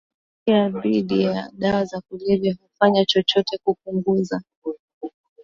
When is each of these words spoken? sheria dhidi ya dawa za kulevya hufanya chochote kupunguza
sheria 0.45 0.69
dhidi 0.81 1.21
ya 1.23 1.49
dawa 1.53 1.85
za 1.85 2.01
kulevya 2.09 2.53
hufanya 2.61 3.05
chochote 3.05 3.57
kupunguza 3.63 4.41